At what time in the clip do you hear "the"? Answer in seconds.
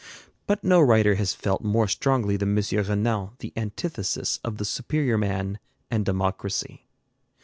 3.37-3.53, 4.57-4.65